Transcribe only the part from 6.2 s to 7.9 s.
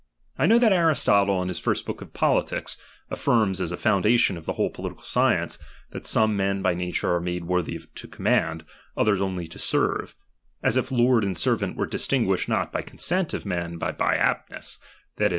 men by nature are made worthy